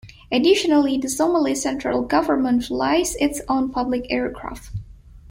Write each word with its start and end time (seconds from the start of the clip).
Additionally, 0.31 0.97
the 0.97 1.07
Somali 1.07 1.53
central 1.53 2.01
government 2.01 2.63
flies 2.63 3.15
its 3.17 3.39
own 3.47 3.69
public 3.71 4.07
aircraft. 4.09 4.71